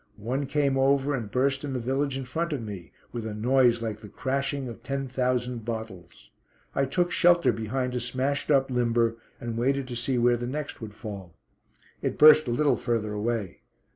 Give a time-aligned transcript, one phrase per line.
[0.17, 3.83] One came over and burst in the village in front of me, with a noise
[3.83, 6.31] like the crashing of ten thousand bottles.
[6.73, 10.81] I took shelter behind a smashed up limber, and waited to see where the next
[10.81, 11.35] would fall.
[12.01, 13.61] It burst a little further away.